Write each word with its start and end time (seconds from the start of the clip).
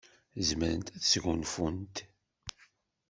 Zemrent 0.47 0.89
ad 0.95 1.03
sgunfunt. 1.11 1.95